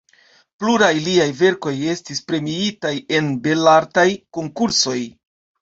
[0.61, 4.07] Pluraj liaj verkoj estis premiitaj en Belartaj
[4.39, 4.99] Konkursoj.